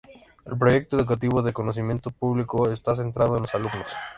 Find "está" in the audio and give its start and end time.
2.71-2.95